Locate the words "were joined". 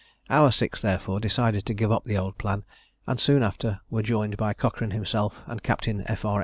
3.91-4.35